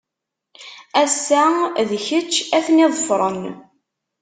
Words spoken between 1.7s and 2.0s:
a d